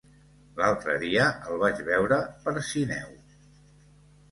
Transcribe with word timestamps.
L'altre 0.61 0.95
dia 1.03 1.27
el 1.51 1.61
vaig 1.65 1.83
veure 1.91 2.19
per 2.47 2.55
Sineu. 2.73 3.15